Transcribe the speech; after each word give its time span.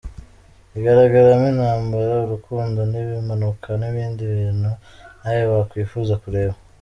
Igaragaramo 0.77 1.45
intambara, 1.53 2.13
urukundo 2.25 2.79
n’ibimanuka 2.91 3.69
n’ibindi 3.79 4.21
bintu 4.33 4.69
nawe 5.21 5.43
wakwifuza 5.53 6.13
kureba. 6.23 6.55